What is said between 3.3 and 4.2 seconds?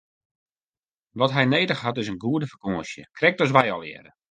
as wy allegearre!